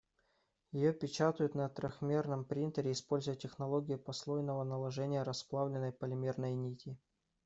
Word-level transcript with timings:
Её 0.71 0.93
печатают 0.93 1.53
на 1.53 1.69
трёхмерном 1.69 2.43
принтере, 2.43 2.91
используя 2.91 3.35
технологию 3.35 3.99
послойного 3.99 4.63
наложения 4.63 5.21
расплавленной 5.21 5.91
полимерной 5.91 6.55
нити. 6.55 6.97